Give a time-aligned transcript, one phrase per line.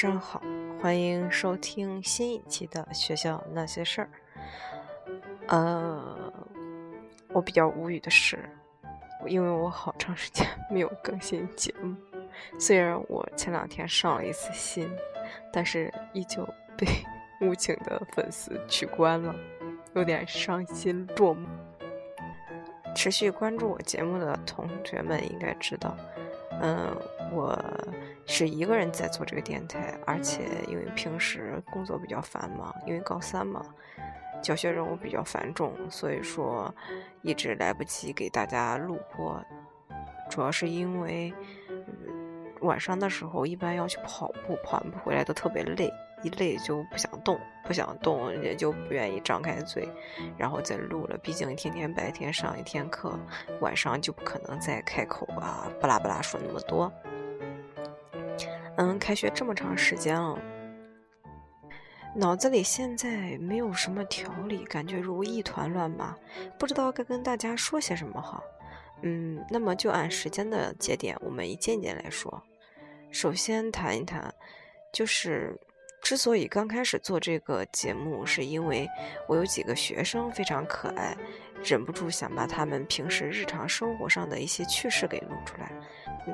[0.00, 0.40] 上好，
[0.80, 4.08] 欢迎收听新一期的学校那些事儿。
[5.48, 6.32] 呃，
[7.34, 8.38] 我比较无语的是，
[9.26, 11.94] 因为我好长时间没有更新节目，
[12.58, 14.90] 虽然我前两天上了一次新，
[15.52, 16.48] 但是依旧
[16.78, 16.86] 被
[17.42, 19.34] 无情的粉丝取关了，
[19.92, 21.44] 有点伤心落寞。
[22.94, 25.94] 持续关注我节目的同学们应该知道。
[26.62, 26.96] 嗯，
[27.32, 27.54] 我
[28.30, 33.60] 是一个人在做这个电台，而且因为平时工作比较繁忙，因为高三嘛，
[34.40, 36.72] 教学任务比较繁重，所以说
[37.22, 39.44] 一直来不及给大家录播。
[40.30, 41.34] 主要是因为
[42.60, 45.92] 晚上的时候一般要去跑步，跑完步回来都特别累。
[46.22, 49.88] 一累就不想动，不想动也就不愿意张开嘴，
[50.36, 51.16] 然后再录了。
[51.22, 53.18] 毕竟天天白天上一天课，
[53.62, 56.92] 晚上就不可能再开口啊，巴拉巴拉说那么多。
[58.76, 60.38] 嗯，开学这么长时间了，
[62.16, 66.16] 脑子里现在没有什么条理，感觉如一团乱麻，
[66.58, 68.42] 不知道该跟大家说些什么好。
[69.02, 72.42] 嗯，那么就按时间的节点，我们一件件来说。
[73.10, 74.34] 首先谈一谈，
[74.92, 75.58] 就是。
[76.02, 78.88] 之所以刚开始做这个节目，是因为
[79.28, 81.16] 我有几个学生非常可爱，
[81.62, 85.70] 忍不住想把他们平时日常生活上的一些趣事给录出来。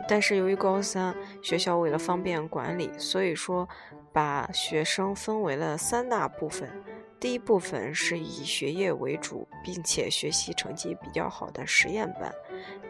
[0.09, 3.69] 但是由于高三学校为了方便管理，所以说
[4.13, 6.71] 把学生分为了三大部分。
[7.19, 12.31] 第一部分是以学业为主，并且学习成绩比较好的实验班；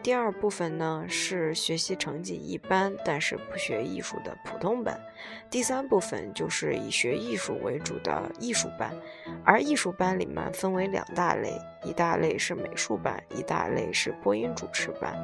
[0.03, 4.95] 第二部分呢是学习成绩一般但是不学艺术的普通班；
[5.49, 8.93] 第三部分就是以学艺术为主的艺术班。
[9.45, 15.15] 而艺术班里面分为两大类，一大类是美术班，一大类是播音主持班。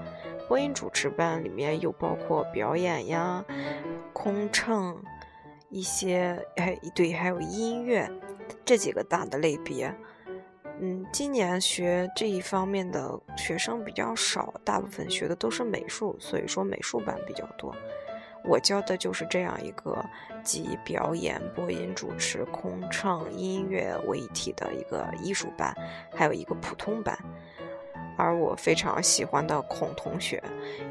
[0.47, 3.43] 播音主持班里面又包括表演呀、
[4.13, 5.03] 空乘。
[5.69, 8.07] 一些还对，还有音乐
[8.65, 9.93] 这几个大的类别。
[10.79, 17.75] 嗯，今年学这一方面的学生比较少，大部分学的都是美术，所以说美术班比较多。
[18.43, 20.03] 我教的就是这样一个
[20.43, 25.73] 集表演、播音主持、空唱、音乐为一体的一个艺术班，
[26.13, 27.17] 还有一个普通班。
[28.17, 30.43] 而我非常喜欢的孔同学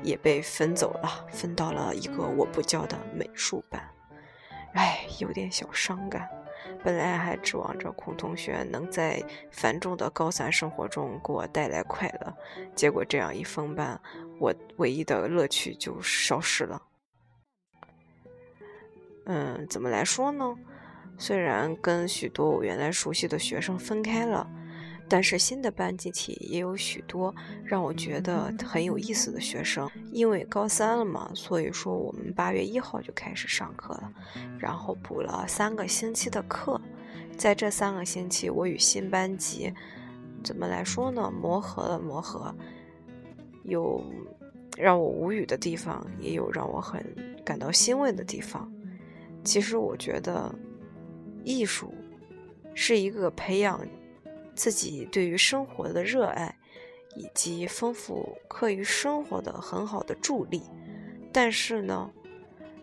[0.02, 3.82] 也被分走了，分到了一个我不教的美术班。
[4.74, 6.28] 哎，有点小伤感。
[6.84, 12.34] 本来还指望着孔同学能在繁重的高三生活中给我带来快乐，
[12.74, 14.00] 结果这样一分班，
[14.38, 16.82] 我唯一的乐趣就消失了。
[19.26, 20.56] 嗯，怎么来说呢？
[21.18, 24.50] 虽然跟许多我原来熟悉的学生分开了。
[25.12, 27.34] 但是新的班集体也有许多
[27.66, 34.10] 让我觉得很有意思的学生，因为高三了嘛，所以说我们八月一号就开始上课了，
[34.58, 36.80] 然后补了三个星期的课，
[37.36, 39.70] 在这三个星期，我与新班级
[40.42, 41.30] 怎么来说呢？
[41.30, 42.54] 磨合了磨合，
[43.64, 44.02] 有
[44.78, 47.04] 让我无语的地方，也有让我很
[47.44, 48.72] 感到欣慰的地方。
[49.44, 50.50] 其实我觉得，
[51.44, 51.92] 艺术
[52.72, 53.78] 是一个培养。
[54.54, 56.54] 自己对于生活的热爱，
[57.16, 60.62] 以及丰富课余生活的很好的助力。
[61.32, 62.10] 但是呢，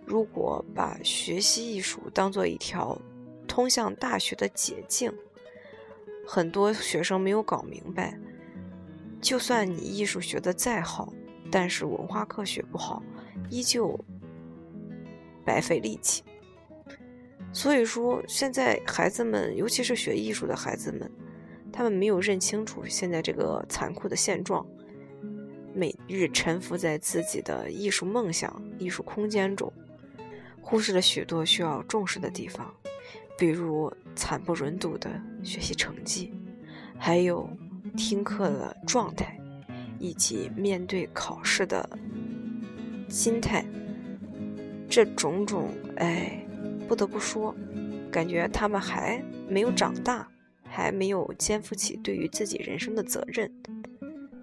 [0.05, 2.99] 如果把学习艺术当做一条
[3.47, 5.13] 通向大学的捷径，
[6.25, 8.19] 很多学生没有搞明白，
[9.21, 11.13] 就算你艺术学的再好，
[11.51, 13.03] 但是文化课学不好，
[13.49, 13.99] 依旧
[15.45, 16.23] 白费力气。
[17.51, 21.11] 所以说，现在孩子们，尤其是学艺术的孩子们。
[21.71, 24.65] 他们没有认清楚现在这个残酷的现状，
[25.73, 29.71] 每日沉浮在自己的艺术梦想、艺术空间中，
[30.61, 32.73] 忽视了许多需要重视的地方，
[33.37, 35.09] 比如惨不忍睹的
[35.43, 36.33] 学习成绩，
[36.97, 37.49] 还有
[37.95, 39.39] 听课的状态，
[39.99, 41.87] 以及面对考试的
[43.07, 43.63] 心态。
[44.89, 46.43] 这种种，哎，
[46.87, 47.55] 不得不说，
[48.11, 50.27] 感觉他们还没有长大。
[50.79, 53.51] 还没有肩负起对于自己人生的责任，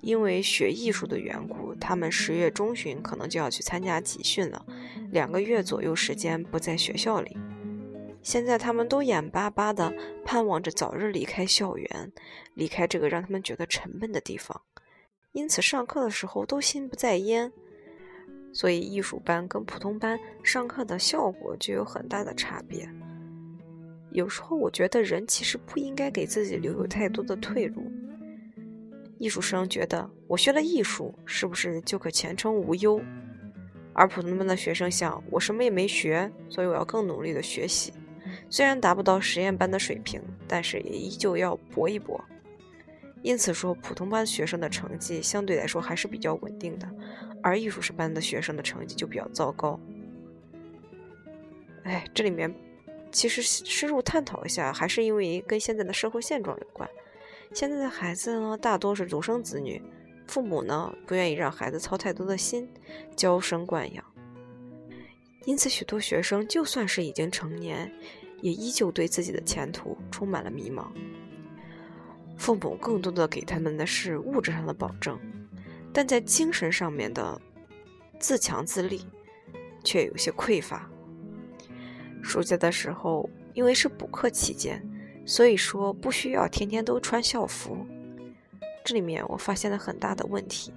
[0.00, 4.64] 因为学艺术的缘故，他们十月中旬可能就要去参加集训了，
[5.10, 7.36] 两个月左右时间不在学校里。
[8.22, 9.92] 现在他们都眼巴巴地
[10.24, 12.12] 盼望着早日离开校园，
[12.54, 14.60] 离开这个让他们觉得沉闷的地方，
[15.32, 17.52] 因此上课的时候都心不在焉。
[18.52, 22.88] 所以艺术班跟普通班上课的效果就有很大的差别。
[24.10, 27.90] 有时候我觉得人其实不应该给自己留有太多的退路。
[29.18, 33.00] 艺术生觉得我学了艺术，是不是就可前程无忧？
[33.94, 37.92] 而普通班的学生想，我什么也没学，所以我要更努力的学习。
[38.50, 42.22] 虽然达不到实验班的水平，但是也依旧要搏一搏。
[43.22, 46.86] 因此说，普通班学生的成绩相对来说还是比较稳定的，
[47.42, 49.80] 而艺术生班的学生的成绩就比较糟糕。
[51.84, 52.54] 哎，这里面
[53.12, 56.88] 其实深入探讨一下，还是因为跟现在的社会现状有关。
[57.52, 59.80] 现在的孩子呢，大多是独生子女，
[60.26, 62.68] 父母呢不愿意让孩子操太多的心，
[63.14, 64.04] 娇生惯养。
[65.44, 67.90] 因此，许多学生就算是已经成年，
[68.42, 70.88] 也依旧对自己的前途充满了迷茫。
[72.36, 75.18] 父母更多的给他们的是物质上的保证，
[75.92, 77.40] 但在精神上面的
[78.18, 79.06] 自强自立
[79.84, 80.90] 却有些匮乏。
[82.26, 84.82] 暑假的时候，因为是补课期间，
[85.24, 87.86] 所以说不需要天天都穿校服。
[88.84, 90.72] 这里面我发现了很大的问题。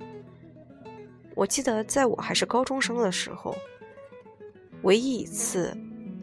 [1.34, 3.56] 我记得在我还是高中生的时候，
[4.84, 5.76] 唯一一次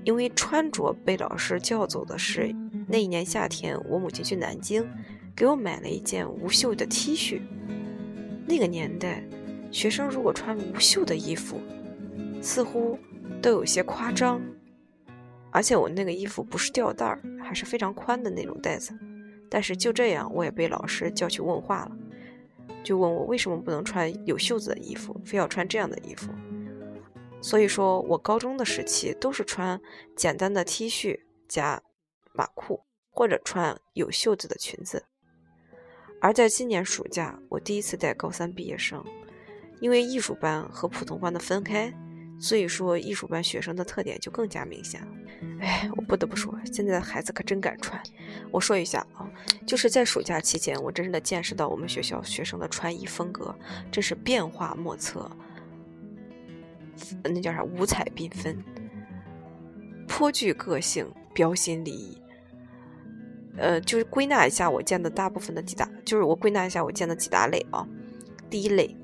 [0.04, 2.54] 因为穿着被老师叫走的是
[2.86, 4.88] 那一年夏天，我母亲去南京。
[5.34, 7.42] 给我买了一件无袖的 T 恤。
[8.46, 9.22] 那个年代，
[9.70, 11.60] 学生如果穿无袖的衣服，
[12.40, 12.98] 似乎
[13.42, 14.40] 都有些夸张。
[15.56, 18.92] 而且我那个衣服不是吊带儿，还是非常宽的那种带子。
[19.48, 21.96] 但是就这样，我也被老师叫去问话了，
[22.84, 26.30] 就问我为什么不能穿有袖子的衣服，非要穿这样的衣服。
[27.40, 29.80] 所以说我高中的时期都是穿
[30.14, 31.18] 简单的 T 恤
[31.48, 31.82] 加
[32.34, 35.06] 马裤，或者穿有袖子的裙子。
[36.20, 39.02] 而在今年暑假，我第一次带高三毕业生，
[39.80, 41.90] 因为艺术班和普通班的分开，
[42.38, 45.08] 所以说艺术班学生的特点就更加明显了。
[45.60, 48.00] 哎，我不得不说，现在的孩子可真敢穿。
[48.50, 49.28] 我说一下啊，
[49.66, 53.54] 就是在暑假期间，我真正的见识到我们学校学生的穿衣风格
[53.90, 55.30] 真是变化莫测，
[57.24, 57.62] 那叫啥？
[57.62, 58.62] 五彩缤纷，
[60.06, 62.20] 颇具个性，标新立异。
[63.56, 67.86] 呃，就是归纳一下我见的大部分的几大，就是我归纳一下我见的几大类啊。
[68.50, 68.94] 第一类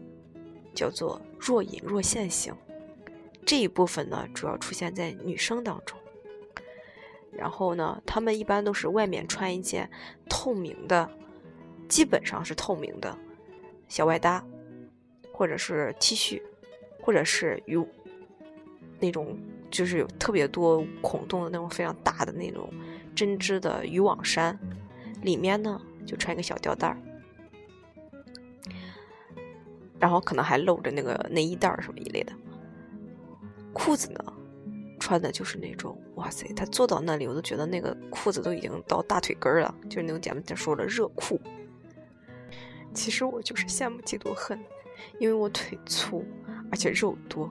[0.75, 2.55] 叫做若隐若现型，
[3.47, 5.99] 这一部分呢主要出现在女生当中。
[7.37, 9.91] 然后呢，他们一般都是外面穿一件
[10.29, 11.11] 透明的，
[11.89, 13.17] 基本上是透明的
[13.89, 14.45] 小外搭，
[15.33, 16.43] 或者是 T 恤，
[17.01, 17.87] 或者是有
[19.01, 19.39] 那种
[19.71, 22.73] 就是有特别多孔洞的那种非常大的那种。
[23.15, 24.59] 针织的渔网衫，
[25.21, 26.97] 里面呢就穿一个小吊带儿，
[29.99, 32.33] 然后可能还露着那个内衣带儿什么一类的。
[33.75, 34.33] 裤子呢，
[35.03, 41.41] 穿的就是那种，哇塞，他坐到那里，我都觉得那个裤子都已经到大腿根了，就是那种咱们这说的热裤。
[42.95, 44.57] 其实我就是羡慕嫉妒恨，
[45.19, 46.25] 因为我腿粗，
[46.71, 47.51] 而且肉多，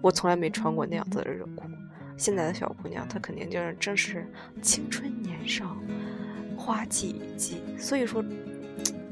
[0.00, 1.68] 我从来没穿过那样子的热裤。
[2.16, 4.26] 现在的小姑娘，她肯定就是正是
[4.62, 5.76] 青春年少，
[6.56, 8.24] 花季雨季，所以说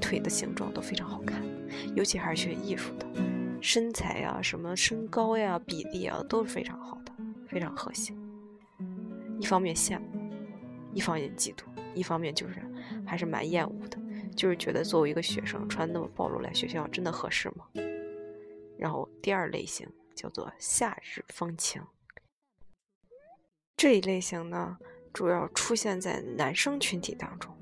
[0.00, 1.42] 腿的形状都非常好看，
[1.94, 3.06] 尤其还是学艺术的，
[3.60, 6.96] 身材呀、什么身高呀、比例啊都非常好，
[7.52, 8.14] 非常和谐。
[9.38, 10.32] 一方面羡慕，
[10.94, 11.64] 一方面嫉妒，
[11.94, 12.62] 一方面就是
[13.06, 13.98] 还是蛮厌恶的，
[14.34, 17.66] 就是觉得作为一个学生穿那么暴露来学校真的合适吗？
[18.78, 21.82] 然后第二类型叫做夏日风情。
[23.76, 24.78] 这一类型呢，
[25.12, 27.54] 主要出现在男生群体当中。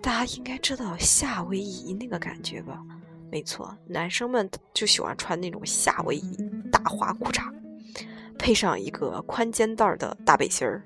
[0.00, 2.80] 大家应该知道夏威夷那个感觉吧？
[3.28, 6.36] 没错，男生们就喜欢穿那种夏威夷
[6.70, 7.52] 大花裤衩，
[8.46, 10.80] 配上一个宽肩带的大背心儿，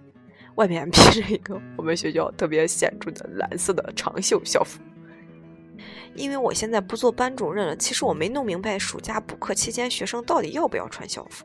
[0.55, 4.81] 外面 披着一个我们学校特别显著的蓝色的长袖校服。
[6.15, 11.45] 因为我现在不做班主任了，其实我没弄明白暑假补课期间学生到底要不要穿校服。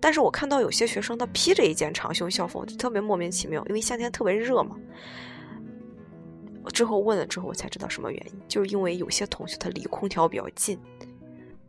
[0.00, 3.64] 但是我看到有些学生他披着一件长袖校服，就特别莫名其妙。
[3.68, 4.76] 因为夏天特别热嘛。
[6.72, 10.76] 之后问了之后，我才知道什么原因，就是因为有些同学他离空调比较近，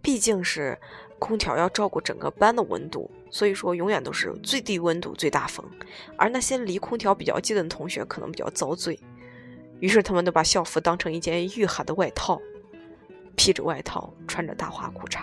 [0.01, 0.75] 毕竟是
[1.23, 5.65] 空调要照顾整个班的温度，所以说永远都是最低温度最大风。
[6.17, 8.99] 而那些离空调比较近的同学可能比较遭罪。
[9.79, 12.41] 于是他们都把校服当成一件御寒的外套，
[13.35, 15.21] 披着外套，穿着大花裤衩。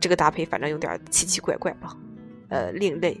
[0.00, 1.96] 这个搭配反正有点奇奇怪怪吧，
[2.48, 3.20] 呃，另类。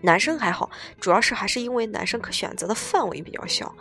[0.00, 3.74] 男生还好，主要是还是因为男生可选择的范围比较小，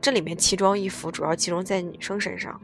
[0.00, 2.60] 这里面奇装异服主要集中在女生身上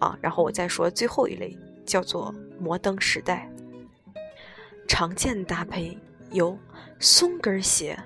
[0.00, 0.18] 啊。
[0.20, 1.56] 然后我再说最后一类，
[1.90, 3.50] 叫做摩登时代。
[4.86, 5.98] 常见搭配
[6.30, 6.56] 有
[7.00, 7.98] 松跟鞋、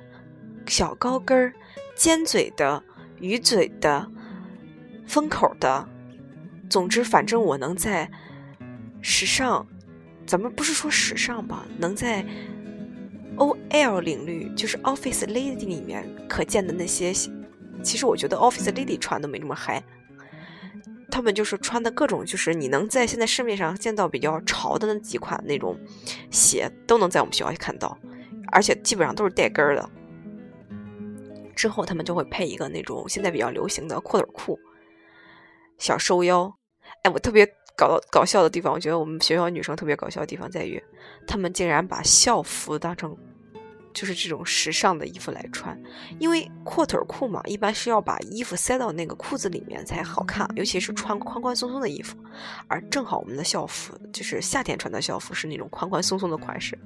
[0.67, 1.53] 小高跟。
[1.97, 2.83] 尖嘴的、
[3.21, 4.11] 鱼嘴的、
[5.07, 5.88] 封口的，
[6.69, 8.11] 总之，反正我能在
[9.00, 9.64] 时尚，
[10.26, 12.26] 咱们不是说时尚吧，能在
[13.37, 17.12] OL 领域，就是 Office Lady 里面可见的那些，
[17.81, 19.81] 其实我觉得 Office Lady 穿都没那么嗨。
[21.14, 25.78] 他们就是穿的各种，就是你能在现在市面上见到比较潮的那几款那种
[26.28, 27.97] 鞋，都能在我们学校看到，
[28.50, 29.90] 而且基本上都是带跟儿的。
[31.54, 34.59] 之后他们就会配一个那种现在比较流行的阔腿裤，
[35.78, 36.52] 小收腰。
[37.04, 40.83] 哎，我特别搞搞笑的地方，我觉得我们学校女生特别搞笑的地方在于，
[41.28, 43.16] 他们竟然把校服当成。
[43.95, 45.81] 就是这种时尚的衣服来穿，
[46.19, 52.17] 因为阔腿裤嘛，一般是要把衣服塞到那个裤子里面才好看，尤其是穿宽宽松松的衣服。
[52.67, 56.77] 而正好我们的校服就是夏天穿的校服是那种宽宽松松的款式，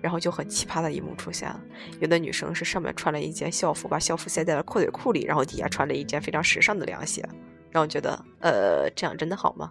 [0.00, 1.60] 然后就很奇葩的一幕出现了：
[2.00, 7.22] 有的女生是上面穿了一件校服，把校服塞在了阔腿裤里，然后底下穿了一件非常时尚的凉鞋，
[7.70, 9.70] 让我觉得，呃，这样真的好吗？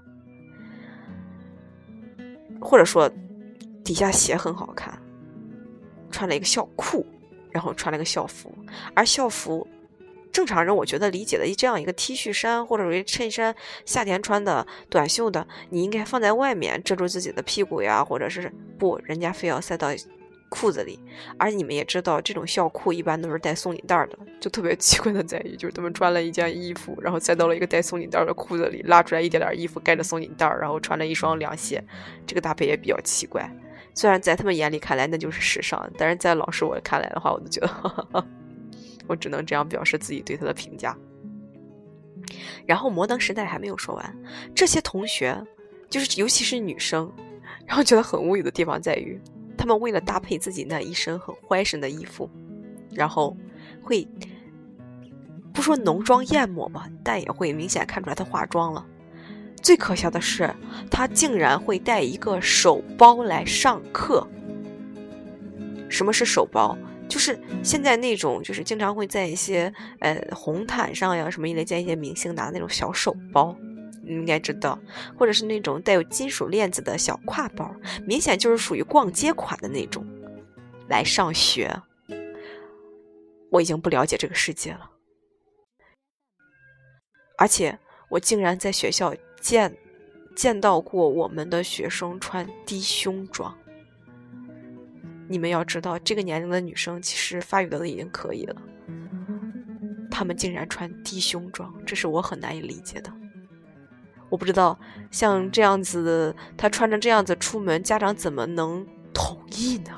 [2.62, 3.10] 或者说，
[3.84, 4.98] 底下鞋很好看。
[6.14, 7.06] 穿了一个校裤，
[7.52, 8.56] 然后穿了个校服，
[8.94, 9.68] 而校服，
[10.32, 13.54] 正常人我觉得理解的这样一个 T 恤衫或者为衬衫，
[13.86, 19.90] 夏天穿的短袖的，你应该放在外面遮住自己的屁股呀，或者是不，人家非要塞到
[20.50, 21.00] 裤子里。
[21.38, 31.84] 而你们也知道，这种校裤一般都是带松紧带的，就特别 奇怪的在于，就是他们穿了一件衣服，然后塞到了一个带松紧带的裤子里，拉出来一点点衣服盖着松紧带，然后穿了一双凉鞋，
[32.28, 33.50] 这个搭配也比较奇怪。
[33.94, 38.26] 虽然在他们眼里看来那就是时尚，但是在老师我看来的话，我就觉得，
[39.08, 40.98] 我只能这样表示自己对他的评价。
[42.66, 44.18] 然后摩登时代还没有说完，
[44.56, 45.40] 这些同学
[45.90, 47.12] 就是尤其是女生，
[47.66, 49.20] 然后觉得很无语的地方在于，
[49.58, 52.30] 他们为了搭配自己那一身很欢神的衣服，
[52.92, 53.36] 然后
[53.82, 54.08] 会
[55.54, 58.86] 不说浓妆艳抹吧，但也会明显看出来她化妆了。
[59.64, 60.54] 最可笑的是，
[60.92, 64.28] 他竟然会带一个手包来上课。
[65.90, 66.78] 什么是手包？
[67.08, 73.56] 就是现在那种，就是经常会在一些呃红毯上呀什么一类见一些明星拿的那种小手包，
[74.04, 74.78] 你应该知道，
[75.18, 77.74] 或者是那种带有金属链子的小挎包，
[78.06, 80.06] 明显就是属于逛街款的那种，
[80.90, 81.74] 来上学。
[83.50, 84.90] 我已经不了解这个世界了，
[87.38, 87.78] 而且
[88.10, 89.14] 我竟然在学校。
[89.44, 89.76] 见
[90.34, 93.54] 见到过我们的学生穿低胸装，
[95.28, 98.56] 你们要知道，这个年龄的女生其实发育的都已经可以了，
[100.10, 103.12] 她们竟然穿低胸装，这是我很难以理解的。
[104.30, 104.80] 我不知道
[105.12, 109.92] 像这样子，她穿成这样子出门，家长怎么能同意呢？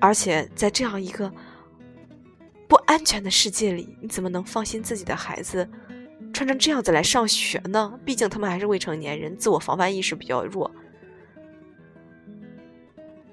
[0.00, 1.30] 而且在这样一个
[2.66, 5.68] 不安全的世界里，你怎么能放心自己的孩子？
[6.32, 7.98] 穿成这样子来上学呢？
[8.04, 10.70] 毕竟他们还是未成年人，自我防范意识比较弱。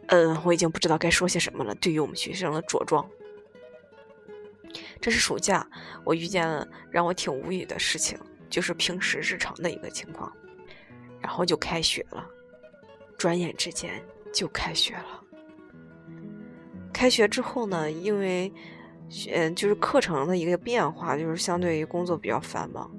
[0.08, 1.74] 嗯，我已经不知道该说些什么了。
[1.76, 3.08] 对于我们学生的着装，
[5.00, 5.68] 这是暑假
[6.04, 8.18] 我遇见了让我挺无语的事情，
[8.50, 10.32] 就是平时日常的一个情况。
[11.22, 12.26] 然后就开学了，
[13.18, 14.02] 转眼之间
[14.34, 15.24] 就开学了。
[16.94, 18.52] 开学之后呢，因为。
[19.32, 22.92] 嗯，就是课程的一个变化，就是相对于工作比较繁忙，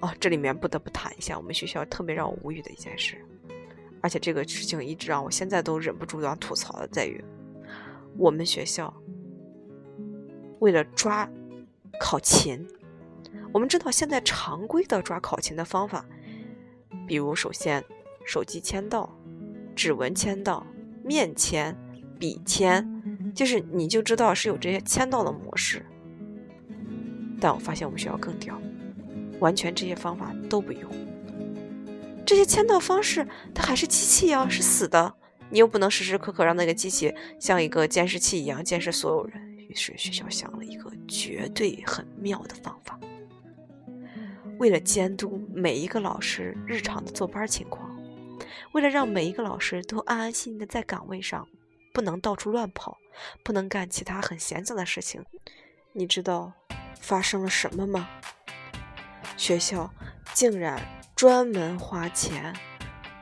[0.00, 3.16] 哦，这里面不得不谈一下我们学校特别让我无语的一件事，
[4.02, 7.22] 而且这个事情一直让我现在都忍不住要吐槽的，在于
[8.18, 8.92] 我们学校
[10.58, 11.26] 为了抓
[11.98, 12.66] 考勤，
[13.50, 16.04] 我们知道现在常规的抓考勤的方法，
[17.08, 17.82] 比如首先
[18.26, 19.10] 手机签到、
[19.74, 20.66] 指纹签到、
[21.02, 21.74] 面签、
[22.18, 22.86] 笔签。
[23.34, 25.84] 就是你就知道是有这些签到的模式，
[27.40, 28.60] 但我发现我们学校更屌，
[29.40, 30.90] 完全这些方法都不用。
[32.24, 35.14] 这些签到方式它还是机器呀，是死的，
[35.50, 39.42] 你又不能时时刻刻让那个机器像一个监视器一样监视所有人。
[39.68, 42.98] 于是学校想了一个绝对很妙的方法，
[44.58, 47.90] 为了监督每一个老师日常的坐班情况，
[48.72, 51.48] 为了让每一个老师都安安心心的在岗位上。
[51.94, 52.98] 不能到处乱跑，
[53.44, 55.24] 不能干其他很闲杂的事情。
[55.92, 56.52] 你知道
[57.00, 58.08] 发生了什么吗？
[59.36, 59.88] 学校
[60.32, 60.82] 竟然
[61.14, 62.52] 专门花钱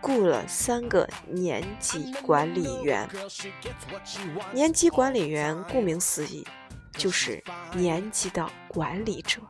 [0.01, 3.07] 雇了三个年级管理员。
[4.55, 6.47] 年级管理员顾名思义
[6.95, 9.43] 就是年级的管理者，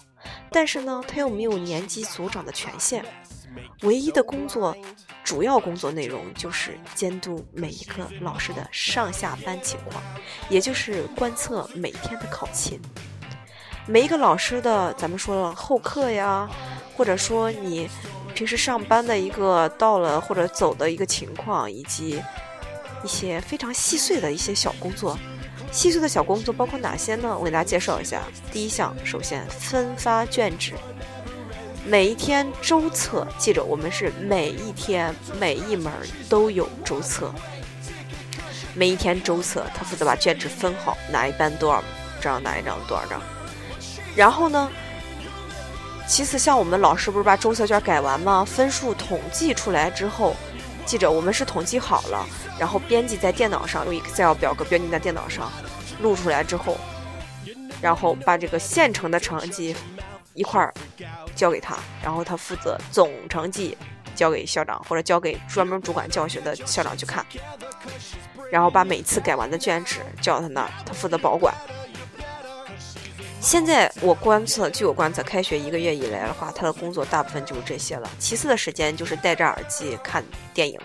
[0.51, 3.05] 但是呢，他又没有年级组长的权限。
[3.83, 4.77] 唯一的工作，
[5.25, 10.03] 主要工作内容就是监督每一个老师的上下班情况，
[10.49, 12.81] 也就是观测每天的考勤。
[13.87, 16.49] 每一个老师的，咱们说了后课呀，
[16.97, 17.89] 或者说你
[18.35, 22.23] 平时上班的一个到了或者走的一个情况，以及
[23.05, 25.19] 一些非常细碎的一些小工作。
[25.73, 27.37] 细碎的小工作包括哪些呢？
[27.37, 28.23] 我给大家介绍一下。
[28.53, 30.75] 第一项，首先分发卷纸，
[31.85, 35.93] 每一天周测，记着我们是每一天每一门
[36.29, 37.35] 都有周测，
[38.73, 41.83] 每一天周测，他负责把卷纸分好，哪一班多少
[42.21, 43.21] 张，哪一张多少张。
[44.15, 44.71] 然后呢，
[46.07, 48.45] 其次像我们老师不是把周测卷改完吗？
[48.45, 50.37] 分数统计出来之后，
[50.87, 52.25] 记着我们是统计好了。
[52.59, 55.51] 然后编辑在电脑上，用 Excel 表格编辑在电脑上，
[56.01, 56.79] 录出来之后，
[57.81, 59.75] 然后把这个现成的成绩
[60.35, 60.73] 一块儿
[61.35, 63.77] 交给他，然后他负责总成绩
[64.15, 67.25] 交给校长或者交给专门主管教学的校长去看，
[68.51, 71.55] 然后把每次改完的卷纸交到他那儿，他负责保管。
[73.41, 80.25] 现在我观测，据我观测，开学一个月以来的话，他的工作大部分就是这些了，其次的时间就是戴着耳机看
[80.55, 80.79] 电影。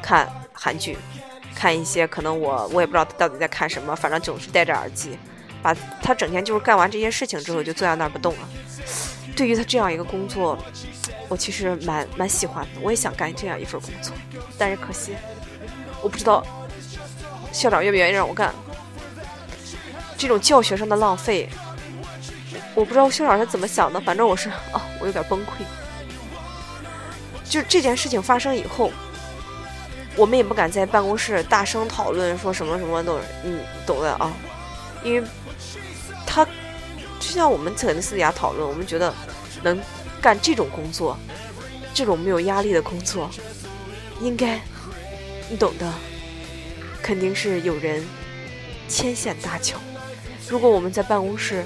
[0.00, 0.96] 看韩剧，
[1.56, 5.18] 看一些可能我我也不知道他到底在看什么，反正总是戴着耳机，
[5.62, 8.48] 把他整天就是干完这些事情之后就坐在那儿不动了。
[9.36, 10.58] 对于他这样一个工作，
[11.28, 14.12] 我其实蛮蛮喜欢的，我也想干这样一份工作，
[14.56, 15.14] 但是可惜
[16.02, 16.44] 我不知道
[17.52, 18.54] 校长愿不愿意让我干。
[20.16, 21.48] 这种教学上的浪费，
[22.74, 25.62] 我不知道校长是怎么想的，反正我是啊，我有点崩溃。
[27.44, 28.90] 就这件事情发生以后。
[30.16, 34.32] 我们也不敢在办公室大声讨论，说什么什么都，嗯，懂的啊。
[35.04, 35.22] 因为，
[37.38, 39.14] 像我们曾经私底下讨论，我们觉得
[39.62, 39.80] 能
[40.20, 41.16] 干这种工作，
[41.94, 43.30] 这种没有压力的工作，
[44.20, 44.60] 应该
[45.48, 45.88] 你懂的，
[47.00, 48.04] 肯定是有人
[48.88, 49.78] 牵线搭桥。
[50.48, 51.64] 如果我们在办公室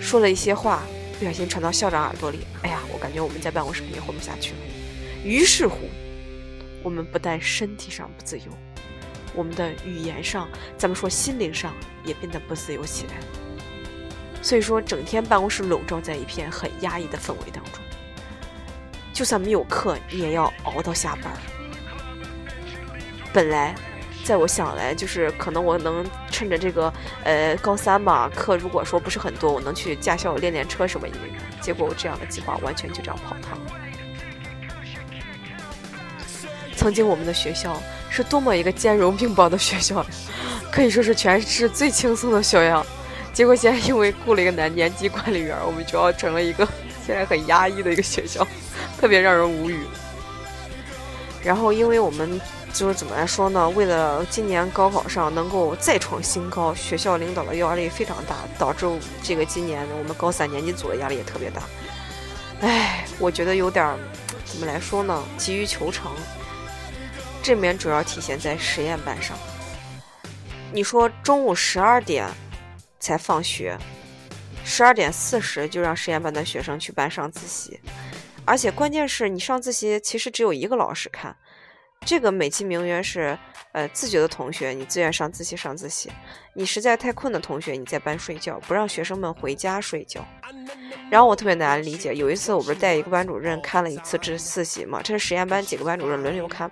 [0.00, 0.82] 说了一些话，
[1.18, 4.58] 不小心传到校长耳朵里，哎呀，我感觉我们在办公室肯定混不下去了。
[5.22, 5.76] 于是乎。
[6.82, 8.44] 我们不但身体上不自由，
[9.34, 13.45] 我们的语言上，咱们说心灵上也变得不自由起来。
[14.46, 17.82] 所以说，整天办公室笼罩在一片很压抑的氛围当中。
[19.12, 21.32] 就算没有课，你也要熬到下班。
[23.32, 23.74] 本来，
[24.22, 31.14] 在我想来，就是可能我能趁着这个呃高三嘛，课如果说不是很多，我能去驾校练练车什么的。
[31.60, 33.58] 结果我这样的计划完全就这样泡汤。
[36.76, 40.06] 曾经我们的学校是多么一个兼容并包的学校，
[40.70, 42.86] 可以说是全市最轻松的学校。
[43.36, 46.66] 结果现在因为雇了一个男年级管理员，我们学校成了一个
[47.06, 48.42] 现在很压抑的一个学校，
[48.98, 49.80] 特别让人无语。
[51.44, 52.40] 然后，因为我们
[52.72, 53.68] 就是怎么来说呢？
[53.68, 58.86] 为了今年高考上能够再创新高，学校领导的压力非常大，导致
[59.22, 61.60] 这个今年我们高三年级组的压力也特别大。
[62.62, 63.98] 唉，我觉得有点
[64.46, 65.22] 怎么来说呢？
[65.36, 66.10] 急于求成。
[67.42, 69.36] 这面主要体现在实验班上。
[70.72, 72.26] 你说中午十二点
[72.98, 73.78] 才放学，
[74.64, 77.80] 十二点四十就让实验班的学生去班上自习，
[78.44, 81.36] 而且关键是你上自习其实只有一个老师看。
[82.04, 83.36] 这个美其名曰是，
[83.72, 86.08] 呃，自觉的同学，你自愿上自习上自习；
[86.54, 90.24] 你实在太困的同学，你在班睡觉，不让学生们回家睡觉。
[91.10, 96.70] 然后我特别难理解，有一次我不是带一个班主任看了一次自自习嘛，这是实验班几个班主任轮流看。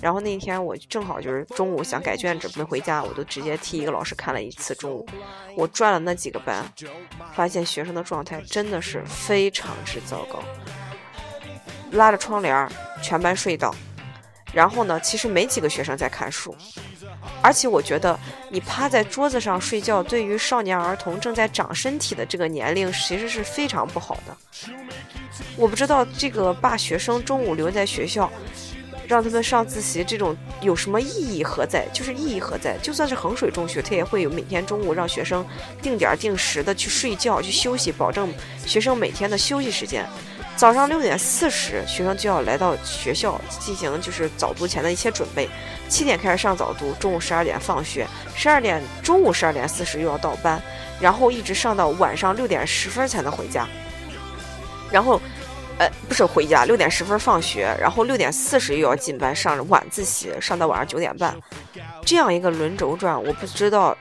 [0.00, 5.04] 然后那天我正好就是中午想改卷子没回家，我就直接替一个老师看了一次中午。
[5.56, 6.64] 我转了那几个班，
[7.34, 10.40] 发现学生的状态真的是非常之糟糕，
[11.92, 12.68] 拉着窗帘，
[13.02, 13.74] 全班睡倒。
[14.52, 16.56] 然后呢，其实没几个学生在看书，
[17.42, 24.36] 而且我觉得你趴在桌子上睡觉，对于少年儿童正在长身体的这个年龄，其实是非常不好的。
[25.56, 28.30] 我不知道这个把学生中午留在学校，
[29.06, 31.86] 让他们上自习，这种有什么意义何在？
[31.92, 32.76] 就是意义何在？
[32.82, 35.46] 就算是衡水中学，他也会有每天中午让学生
[35.82, 38.32] 定点定时的去睡觉、去休息，保证
[38.66, 40.06] 学生每天的休息时间。
[40.58, 45.48] 早上六点四十，学生就要来到学校进行就是早读前的一些准备。
[45.88, 50.60] 七点开始上早读，中午十二点放学，十二点中午十二点四十又要到班，
[51.00, 53.68] 然后一直上到晚上六点十分才能回家。
[54.90, 55.20] 然后，
[55.78, 61.36] 呃，不是回家，六点十分放学，然后六点四十又要进班上晚自习，上到晚上九点半，
[62.04, 63.96] 这样一个轮轴转，我不知道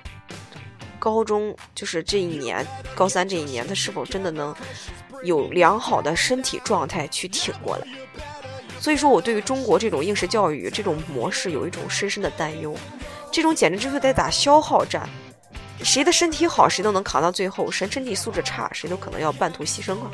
[0.98, 2.66] 高中就是这一年
[2.96, 4.56] 高三这一年，他是否真的能。
[5.24, 7.88] 有良好的身体状态去挺过来，
[8.80, 12.76] 所以说我对于中国这种应试教育这种模式有一种深深的担忧。
[13.32, 15.08] 这种简直就是在打消耗战，
[15.84, 20.12] 谁的身体好，谁都能扛到最后；谁身体素质差，谁都可能要半途牺牲了。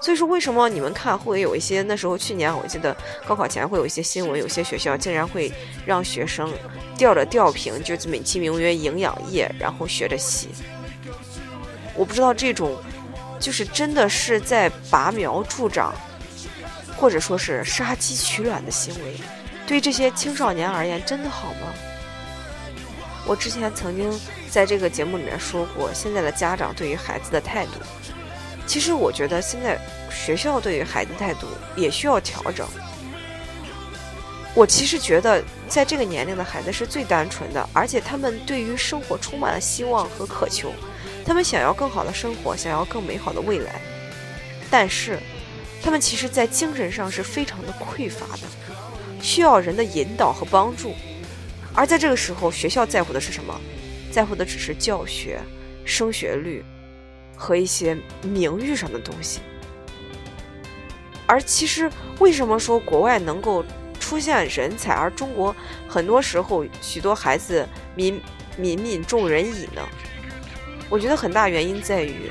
[0.00, 5.52] 所以说，为什么你们看会有一些那时候去年我记得高考前会有一些新闻，有些学校竟然会
[5.84, 6.50] 让学生
[6.96, 10.48] 吊着吊瓶，就是美其名曰营养液，然后学着吸。
[11.94, 12.78] 我不知道这种
[13.40, 15.94] 就是真的是在拔苗助长，
[16.96, 19.16] 或者说是杀鸡取卵的行为，
[19.66, 21.72] 对这些青少年而言真的好吗？
[23.26, 24.12] 我之前曾经
[24.50, 27.72] 在这个节目里面说过，现在的家长对于孩子的态度。
[28.66, 29.78] 其实我觉得现在
[30.10, 32.68] 学校对于孩子态度也需要调整。
[34.54, 40.72] 我其实觉得在这个年龄的孩子是最单纯的，而且他们对于生活充满了希望和渴求，
[41.30, 43.80] 他们想要更好的生活，想要更美好的未来。
[44.68, 45.16] 但是，
[45.80, 48.42] 他们其实在精神上是非常的匮乏的，
[49.22, 50.92] 需要人的引导和帮助。
[51.72, 53.54] 而在这个时候，学校在乎的是什么？
[54.10, 55.38] 在乎的只是教学、
[55.84, 56.64] 升学率。
[57.36, 59.38] 和一些名誉上的东西，
[61.26, 61.88] 而其实
[62.18, 63.64] 为什么说国外能够
[64.00, 65.54] 出现人才，而中国
[65.88, 67.66] 很多时候许多孩子
[67.96, 68.20] 泯
[68.58, 69.88] 泯泯众人矣呢？
[70.90, 72.30] 我觉得很大原因在于，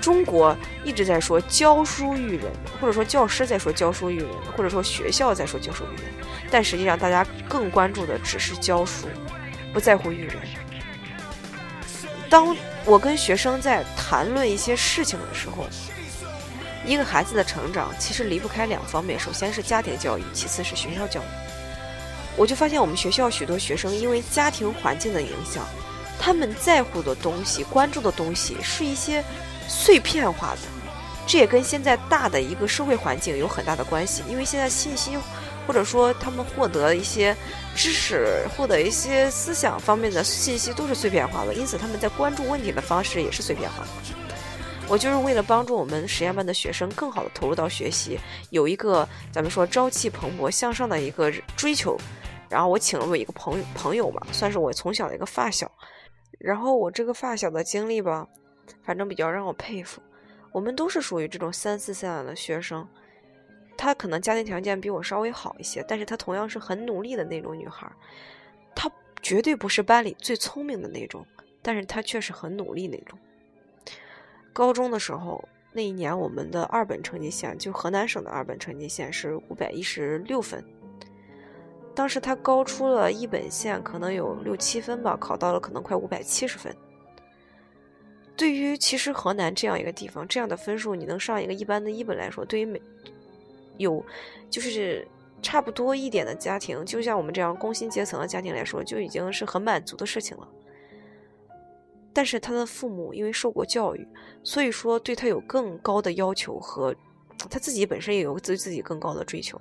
[0.00, 2.50] 中国一直在说教书育人，
[2.80, 6.12] 或者说教师在说教书育人，或者说学校在说教书育人，
[6.50, 9.08] 但实际上大家更关注的只是教书，
[9.72, 10.36] 不在乎育人。
[12.30, 15.66] 当我跟学生在谈论一些事情的时候，
[16.86, 21.24] 一个孩子的成长其实离不开两方面，首先是家庭教育，其次是学校教育。
[22.36, 25.66] 我就发现我们学校许多学生因为家庭环境的影响，
[26.24, 29.24] 他们在乎的东西、关注的东西是一些
[29.66, 30.60] 碎片化的，
[31.26, 35.18] 这也跟现在大的一个社会环境有很大的关系，因为现在信息。
[35.64, 37.36] 或者说，他们获得一些
[37.72, 43.88] 知识、获得一些思想方面的信息都是碎片化的，因此他们在关注问题的方式也是碎片化的。
[44.88, 48.18] 我就是为了帮助我们实验班的学生更好的投入到学习，
[48.50, 51.96] 有一个咱们说朝气蓬勃向上的一个追求，
[52.48, 55.70] 然后我请了我一个朋友朋友嘛，算是我从小的一个发小。
[56.42, 58.28] 然后我这个发小的经历吧，
[58.82, 60.02] 反正比较让我佩服。
[60.50, 62.86] 我们都是属于这种三四线的学生。
[63.76, 67.90] 她可能家庭条件比我稍微好一些，但是她同样是很努力的那种女孩。
[68.74, 68.90] 她
[69.22, 71.24] 绝对不是班里最聪明的那种，
[71.62, 73.18] 但是她却是很努力那种。
[74.52, 80.62] 高中的时候，那一年我们的二本成绩线，就河南省的二本成绩线是五百一十六分。
[81.94, 86.74] 当时他高出了一本线，可能有六七分吧，考到了可能快五百七十分。
[88.34, 92.80] 对于其实河南这样一个地方，这样的分数你能上一个一般的一本来说，对于每
[93.76, 94.04] 有，
[94.48, 95.06] 就是
[95.42, 100.48] 差不多一点的家庭，就像我们这样工薪阶层的家庭来说，就已经是很满足的事情了。
[102.14, 104.08] 但是他的父母因为受过教育，
[104.42, 106.94] 所以说对他有更高的要求和
[107.50, 109.60] 他自己本身也有对自己更高的追求。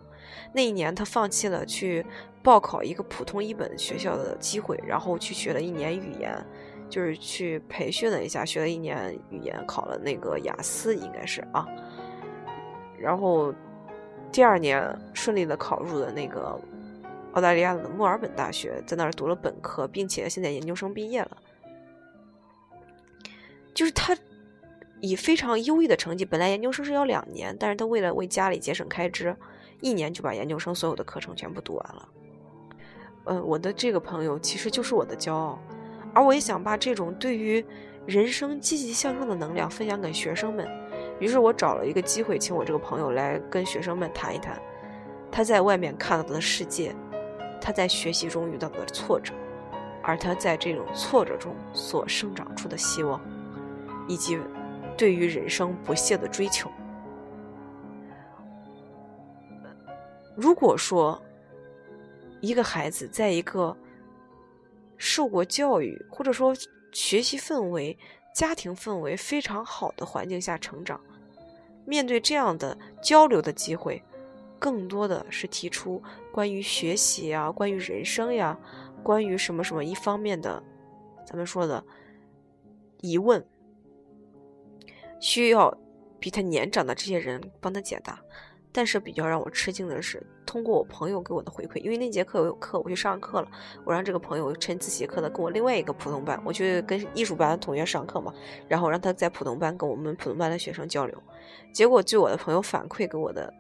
[0.54, 2.06] 那一年，他放弃了去
[2.44, 6.34] 报考一个普通一本学校的机会，然后去学了一年语言，
[6.90, 11.68] 就是去培训了一下，学了一年语言，考了那个雅思，应该是啊，
[13.00, 13.54] 然后。
[14.34, 16.58] 第二年顺利的考入了那个
[17.34, 21.38] 澳大利亚的墨尔本大学，在那儿读了本科，并且现在研究生毕业了。
[23.74, 24.16] 就是他
[25.02, 29.36] 以非常优异的成绩，本来研究生是要两年，但是他为了为家里节省开支，
[29.82, 32.10] 一年就把研究生所有的课程全部读完了。
[33.24, 35.60] 呃，我的这个朋友其实就是我的骄傲，
[36.14, 37.66] 而我也想把这种对于
[38.06, 40.68] 人生积极向上的能量分享给学生们。
[41.20, 44.60] 于是我找了一个机会，请我这个朋友来跟学生们谈一谈，
[45.32, 46.96] 他在外面看到的世界，
[47.60, 49.34] 他在学习中遇到的挫折，
[50.02, 53.22] 而他在这种挫折中所生长出的希望，
[54.08, 54.40] 以及
[55.02, 56.70] 对于人生不懈的追求。
[60.36, 61.20] 如果说
[62.40, 63.76] 一个孩子在一个
[64.98, 66.56] 受过教育，或者说
[66.92, 67.98] 学习氛围、
[68.32, 71.02] 家庭氛围非常好的环境下成长，
[71.84, 74.04] 面对这样的交流的机会，
[74.60, 76.00] 更多的是提出
[76.32, 78.56] 关于学习呀、关于人生呀、
[79.02, 80.62] 关于什么什么一方面的，
[81.26, 81.84] 咱们说的
[83.00, 83.44] 疑问，
[85.22, 85.74] 需要
[86.20, 88.20] 比他年长的这些人帮他解答。
[88.74, 93.52] 但是比较让我吃惊的是，通过我朋友给我的回馈，因为那节课我有课，我去上课了，
[93.84, 98.34] 我让这个朋友趁自习课的跟我另外一个普通班，我去跟艺术班的同学上课嘛，
[98.70, 101.22] 然后让他在普通班跟我们普通班的学生交流。
[101.74, 103.54] 结果据我的朋友反馈给我的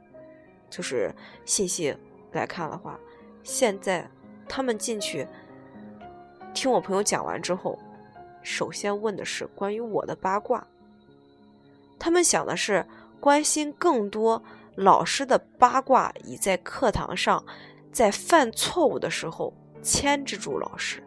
[0.69, 1.93] 就是信息
[2.31, 2.97] 来看的话，
[3.43, 4.09] 现在
[4.47, 5.27] 他们进去
[6.53, 7.77] 听我朋友讲完之后，
[8.43, 10.65] 首先问的是关于我的八卦，
[12.01, 12.83] 他们想的是。
[13.21, 14.41] 关心更多
[14.73, 17.45] 老师的八卦，以在课堂上
[17.91, 21.03] 在犯错误的时候牵制住老师。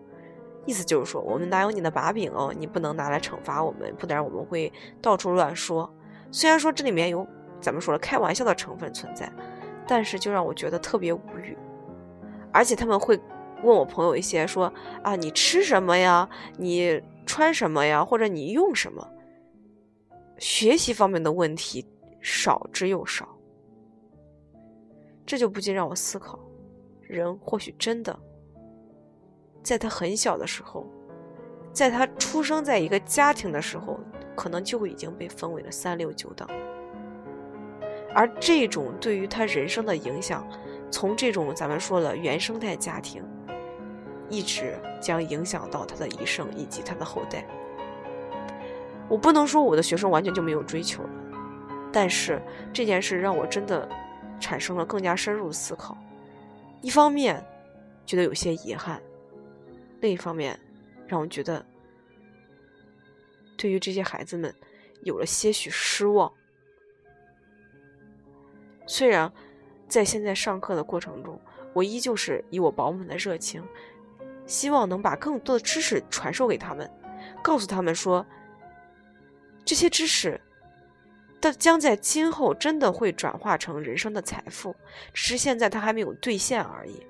[0.65, 5.93] 意思就是说，我们哪有你的把柄哦，你不能拿来惩罚我们，不然我们会到处乱说。
[6.31, 7.27] 虽然说这里面有
[7.61, 9.29] 咱们说了开玩笑的成分存在，
[9.89, 11.59] 但是就让我觉得特别无语。
[12.53, 13.19] 而且他们会
[13.65, 16.29] 问我朋友一些说啊，你吃什么呀？
[16.59, 18.05] 你穿什么呀？
[18.05, 19.05] 或者你用什么？
[20.39, 21.87] 学习方面的问题
[22.21, 23.29] 少之又少，
[25.25, 26.39] 这就不禁让我思考：
[27.03, 28.19] 人或许真的。
[29.63, 30.87] 在他很小的时候，
[31.73, 33.99] 在他出生在一个家庭的时候，
[34.37, 36.47] 可能就已经被分为了三六九等。
[38.15, 40.47] 而这种对于他人生的影响，
[40.91, 43.25] 从这种咱们说的原生态家庭，
[44.29, 47.47] 一直将影响到他的一生以及他的后代。
[49.09, 51.11] 我不能说我的学生完全就没有追求了，
[51.93, 52.41] 但是
[52.73, 53.89] 这件事让我真的
[54.41, 55.97] 产生了更加深入的思考。
[56.81, 57.45] 一方面，
[58.05, 59.01] 觉得有些遗憾。
[60.01, 60.59] 另一方面，
[61.07, 61.65] 让我觉得
[63.57, 64.55] 对于这些孩子们
[65.03, 66.31] 有了些许失望。
[68.87, 69.33] 虽然
[69.89, 71.41] 在现在上课的过程中，
[71.73, 73.63] 我依旧是以我饱满的热情，
[74.45, 76.91] 希望能把更多的知识传授给他们，
[77.43, 78.27] 告诉他们说，
[79.65, 80.41] 这些知识，
[81.41, 84.75] 的将在今后真的会转化成人生的财富，
[85.13, 87.07] 只是现在它还没有兑现而已。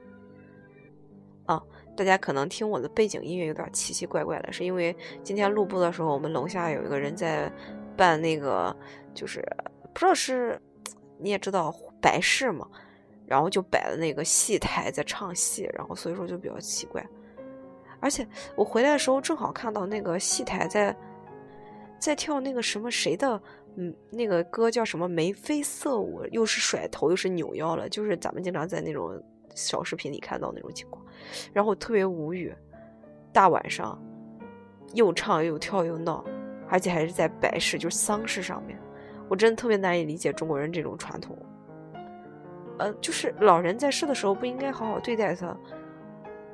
[1.47, 1.63] 啊。
[1.97, 7.49] 大家可能听我的背景音乐有点奇奇怪怪的，是因为今天录播的时候，我们楼下有一个人在
[7.97, 8.77] 办那个，
[9.15, 9.41] 就是
[9.93, 10.61] 不知道是
[11.21, 12.69] 你也知道白事嘛，
[13.29, 17.01] 然后就摆了那个戏台在唱戏，然后所以说就比较奇怪。
[18.01, 20.93] 而且我回来的时候正好看到那个戏台在
[21.99, 23.41] 在跳那个什么谁的，
[23.77, 29.23] 嗯，那个歌叫什么眉飞色舞，又是甩头又是扭腰了，就是咱们经常在那种。
[29.57, 31.01] 小视频里看到那种情况，
[31.53, 32.53] 然后特别无语。
[33.33, 33.97] 大晚上
[34.95, 36.25] 又唱又跳又闹，
[36.69, 38.77] 而且还是在白事，就是丧事上面，
[39.29, 41.39] 我真的特别难以理解中国人这种传统。
[42.79, 45.57] 呃，就是老人在世的时候不应该好好对待他，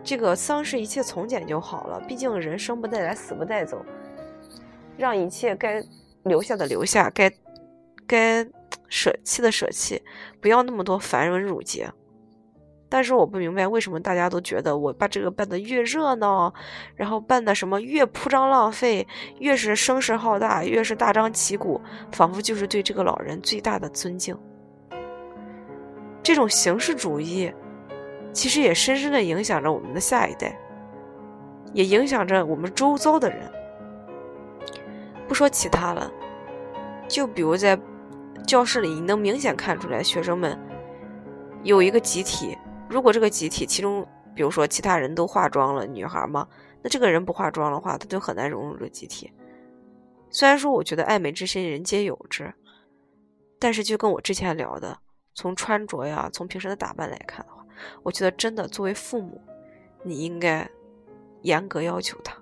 [0.05, 1.98] 这个丧事一切从简就好了。
[2.07, 3.83] 毕竟人生不带来，死不带走，
[4.96, 5.83] 让一切该
[6.24, 7.33] 留下的留下，该
[8.07, 8.46] 该
[8.88, 10.03] 舍弃的舍弃，
[10.40, 11.90] 不要那么多繁文缛节。
[12.92, 16.53] 但是我不明白为什么大家都觉得我把这个办得越热闹，
[16.96, 19.07] 然后办的什么越铺张浪费，
[19.38, 24.37] 越是声势浩大，越是大张旗鼓，仿佛就是对这个老人最大的尊敬。
[26.20, 27.53] 这种形式主义，
[28.33, 30.59] 其实也深深的影响着我们的下一代，
[31.72, 33.50] 也影响着我们周遭的人。
[35.31, 36.11] 不说其他了，
[37.09, 37.79] 就比如在
[38.49, 40.59] 教室里，你能明显看出来，学生们
[41.62, 42.59] 有一个集体。
[42.88, 46.49] 如果这个集体其中，比如说其他人都化妆了，女孩嘛，
[46.83, 49.33] 那这个人不化妆的话，他就很难融入这个集体。
[50.31, 52.53] 虽然说我觉得爱美之心人皆有之，
[53.61, 54.99] 但是就跟我之前聊的，
[55.37, 57.64] 从穿着呀，从平时的打扮来看的话，
[58.03, 59.40] 我觉得真的作为父母，
[60.03, 60.69] 你应该
[61.43, 62.37] 严格要求他，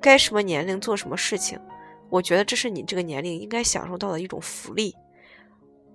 [0.00, 1.60] 该什么年龄做什么事情，
[2.08, 4.94] 我觉得这是你这个年龄应该享受到的一种福利，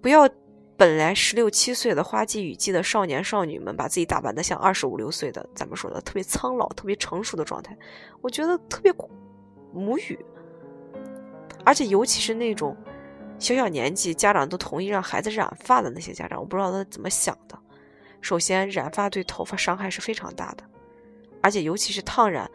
[0.02, 0.30] 不要。
[0.78, 7.74] 本来十六七岁的花季雨季的少年少女们，把自己打扮的像二十五六岁的，咱们说的特别苍老、特别成熟的状态，
[8.20, 8.94] 我觉得特别
[9.72, 10.20] 无语。
[11.64, 12.76] 而且尤其是那种
[13.40, 17.58] 小小年纪家长都同意让孩子染发的那些家长，我不知道他怎么想的。
[18.20, 20.64] 首先，染发对头发伤害是非常大的，
[21.42, 22.52] 而且尤其是烫染，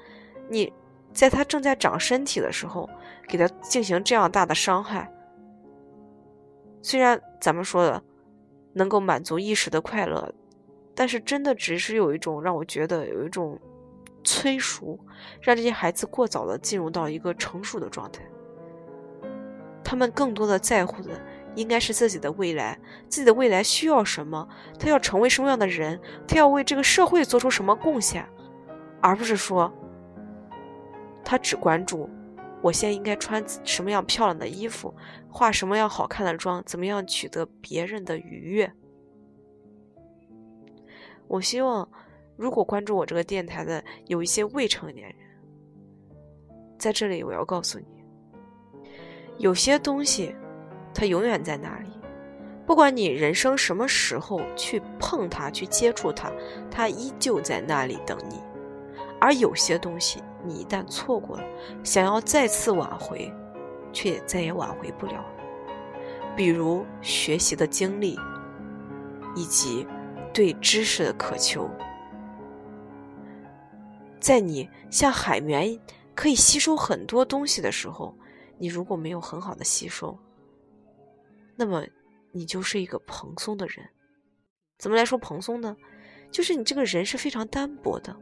[0.50, 0.70] 你
[1.12, 2.88] 在他正在长身体的时候
[3.28, 5.12] 给他进行这样大的伤害，
[6.82, 8.02] 虽然咱们说的。
[8.72, 10.32] 能够满足一时的快乐，
[10.94, 13.58] 但是真的只是有一种让我觉得有一种
[14.22, 14.96] 催熟，
[15.40, 18.22] 让这些孩子过早的进入到一个成熟的状态。
[19.82, 21.20] 他们更多的在乎的
[21.56, 28.24] 应该是自己的未来，自己的未来需要什么，他要成为什么样的人，他要为这个社会做出什么贡献，
[29.00, 29.72] 而不是说
[31.30, 32.10] 他只关注。
[32.60, 34.92] 我现在应该穿什么样漂亮的衣服，
[35.28, 38.72] 化什么样好看的妆，怎么样取得别人的愉悦？
[41.28, 41.88] 我希望，
[42.36, 45.16] 如果关注我这个电台的有一些未成年人，
[46.76, 47.86] 在这里我要告诉你，
[49.38, 50.34] 有些东西，
[50.92, 51.90] 它永远在那里，
[52.66, 56.32] 不管你人生什么时候去碰它、去接触它，
[56.72, 58.40] 它依旧在那里等你。
[59.20, 60.20] 而有些东西。
[60.44, 61.44] 你一旦错过了，
[61.84, 63.32] 想要再次挽回，
[63.92, 65.24] 却也再也挽回不了。
[66.36, 68.18] 比如学习的经历，
[69.34, 69.86] 以及
[70.32, 71.68] 对知识的渴求。
[74.18, 75.78] 在你像海绵
[76.14, 78.14] 可以吸收很多东西的时候，
[78.58, 80.18] 你如果没有很好的吸收，
[81.56, 81.84] 那么
[82.32, 83.86] 你就是一个蓬松的人。
[84.78, 85.76] 怎么来说蓬松呢？
[86.30, 88.16] 就是你这个人是非常单薄的，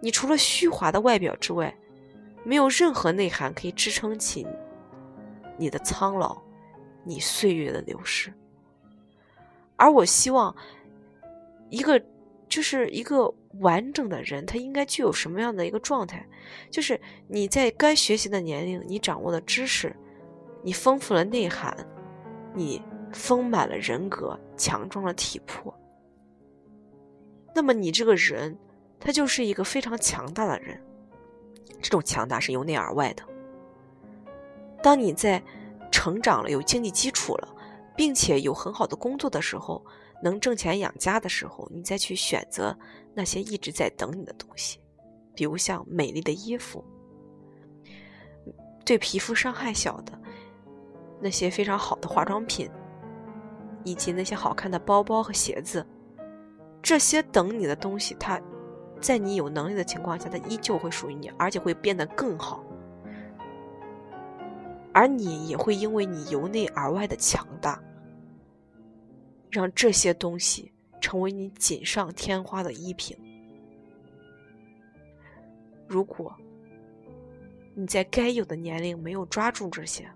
[0.00, 1.74] 你除了虚华的外表之外，
[2.44, 4.46] 没有任何内涵可以支撑起
[5.56, 6.36] 你的苍老，
[7.04, 8.32] 你岁月的流逝。
[9.76, 10.54] 而我希望
[11.70, 12.00] 一个
[12.48, 13.32] 就是一个。
[13.60, 16.22] 完整的人，他应该具有什么样的一个状态？
[16.70, 19.96] 就是你在该学习的年龄，你掌握的知识，
[20.62, 21.74] 你丰富了内涵，
[22.52, 22.82] 你
[23.14, 25.74] 丰满了人格，强壮了体魄。
[27.54, 28.54] 那么你这个人，
[28.98, 30.80] 他就是一个非常强大的人。
[31.82, 33.22] 这种强大是由内而外的。
[34.82, 35.42] 当你在
[35.92, 37.48] 成长了，有经济基础了，
[37.96, 39.84] 并且有很好的工作的时候。
[40.22, 42.74] 能挣钱养家的时候，你再去选择
[43.12, 44.80] 那些一直在等你的东西，
[45.34, 46.82] 比如像美丽的衣服，
[48.82, 50.18] 对皮肤伤害小的
[51.20, 52.66] 那些非常好的化妆品，
[53.84, 55.86] 以及那些好看的包包和鞋子，
[56.80, 58.40] 这些等你的东西，它
[59.00, 62.64] 在你有能力的情况下，它依旧会属于你，而且会变得更好，
[64.92, 67.80] 而你也会因为你由内而外的强大。
[69.48, 73.16] 让这些东西成为你锦上添花的衣品。
[75.86, 76.34] 如果
[77.74, 80.06] 你在该有的年龄没有抓住这些，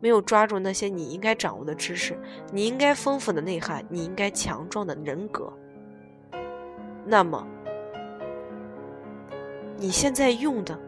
[0.00, 2.18] 没有抓住那些你应该掌握的知识，
[2.50, 5.52] 你应该丰富的内涵，你应该强壮的人格，
[7.04, 7.46] 那么
[9.78, 10.78] 你现在用的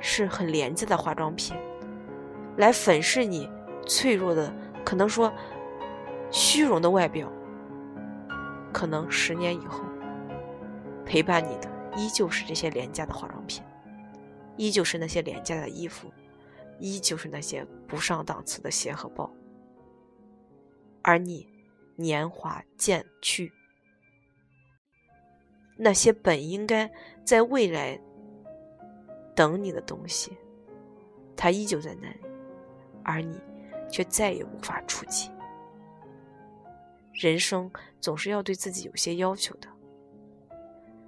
[0.00, 1.56] 是很廉价的化妆品，
[2.58, 3.50] 来粉饰你
[3.86, 4.54] 脆弱的，
[4.84, 5.32] 可能说。
[6.32, 7.32] 虚荣的外表，
[8.72, 9.84] 可能十年以后
[11.04, 13.62] 陪伴你的依旧是这些廉价的化妆品，
[14.56, 16.12] 依旧是那些廉价的衣服，
[16.80, 19.32] 依旧是那些不上档次的鞋和包，
[21.00, 21.48] 而你
[21.94, 23.52] 年华渐去，
[25.76, 26.90] 那些本应该
[27.24, 28.00] 在未来
[29.34, 30.36] 等你的东西，
[31.36, 32.20] 它依旧在那里，
[33.04, 33.38] 而你
[33.90, 35.30] 却再也无法触及。
[37.12, 39.68] 人生总是要对自己有些要求的。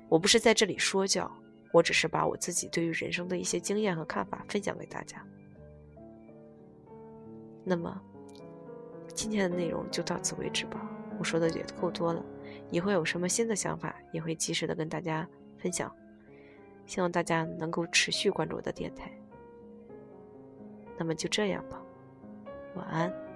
[0.08, 1.30] 我不是在这里说教，
[1.72, 5.22] 我只是把我自己对于人生的一些经验和看法分享给大家。
[7.62, 8.00] 那么，
[9.14, 10.80] 今天的内容就到此为止吧。
[11.18, 12.24] 我说的也够多了，
[12.70, 15.94] 以后有什么新的想法也会及时的跟大家分享。
[16.86, 19.12] 希望大家能够持续关注我的电台。
[20.96, 21.82] 那么就这样吧，
[22.74, 23.27] 晚安。